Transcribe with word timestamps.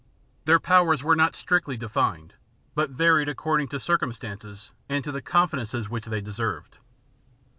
Their 0.45 0.59
powers 0.59 1.03
were 1.03 1.15
not 1.15 1.35
strictly 1.35 1.77
defined, 1.77 2.33
but 2.73 2.89
varied 2.89 3.29
according 3.29 3.67
to 3.67 3.77
circumstances 3.79 4.71
and 4.89 5.03
to 5.03 5.11
the 5.11 5.21
confidence 5.21 5.73
which 5.91 6.07
they 6.07 6.21
deserved. 6.21 6.79